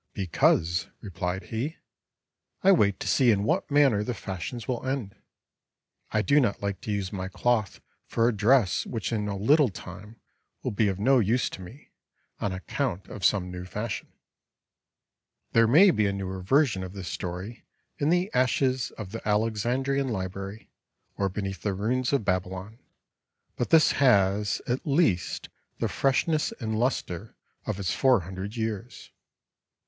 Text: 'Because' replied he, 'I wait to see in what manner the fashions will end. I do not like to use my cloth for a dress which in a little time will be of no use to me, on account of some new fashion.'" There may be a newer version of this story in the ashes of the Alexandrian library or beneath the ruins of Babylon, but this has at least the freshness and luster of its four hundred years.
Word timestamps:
'Because' 0.13 0.87
replied 0.99 1.43
he, 1.53 1.77
'I 2.63 2.71
wait 2.71 2.99
to 3.01 3.07
see 3.07 3.29
in 3.29 3.43
what 3.43 3.69
manner 3.69 4.03
the 4.03 4.15
fashions 4.15 4.67
will 4.67 4.83
end. 4.83 5.13
I 6.09 6.23
do 6.23 6.39
not 6.41 6.59
like 6.59 6.81
to 6.81 6.91
use 6.91 7.13
my 7.13 7.27
cloth 7.27 7.81
for 8.07 8.27
a 8.27 8.35
dress 8.35 8.83
which 8.87 9.11
in 9.13 9.27
a 9.27 9.37
little 9.37 9.69
time 9.69 10.19
will 10.63 10.71
be 10.71 10.87
of 10.87 10.97
no 10.97 11.19
use 11.19 11.51
to 11.51 11.61
me, 11.61 11.91
on 12.39 12.51
account 12.51 13.09
of 13.09 13.23
some 13.23 13.51
new 13.51 13.63
fashion.'" 13.63 14.11
There 15.51 15.67
may 15.67 15.91
be 15.91 16.07
a 16.07 16.13
newer 16.13 16.41
version 16.41 16.81
of 16.81 16.93
this 16.93 17.07
story 17.09 17.63
in 17.99 18.09
the 18.09 18.31
ashes 18.33 18.89
of 18.97 19.11
the 19.11 19.21
Alexandrian 19.27 20.07
library 20.07 20.71
or 21.15 21.29
beneath 21.29 21.61
the 21.61 21.75
ruins 21.75 22.11
of 22.11 22.25
Babylon, 22.25 22.79
but 23.55 23.69
this 23.69 23.91
has 23.91 24.63
at 24.65 24.81
least 24.83 25.49
the 25.77 25.87
freshness 25.87 26.51
and 26.59 26.79
luster 26.79 27.35
of 27.67 27.79
its 27.79 27.93
four 27.93 28.21
hundred 28.21 28.55
years. 28.55 29.11